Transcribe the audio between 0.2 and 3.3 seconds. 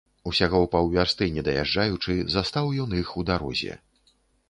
Усяго паўвярсты не даязджаючы, застаў ён іх